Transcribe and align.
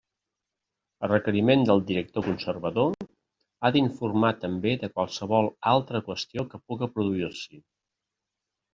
A 1.07 1.09
requeriment 1.11 1.65
del 1.69 1.83
director-conservador, 1.89 2.97
ha 3.69 3.73
d'informar 3.77 4.33
també 4.47 4.75
de 4.87 4.93
qualsevol 4.99 5.53
altra 5.77 6.05
qüestió 6.11 6.51
que 6.53 6.65
puga 6.67 6.95
produir-s'hi. 6.99 7.67